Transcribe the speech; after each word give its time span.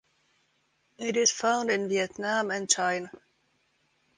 It 0.97 1.15
is 1.15 1.31
found 1.31 1.69
in 1.69 1.87
Vietnam 1.87 2.49
and 2.49 2.67
China. 2.67 3.11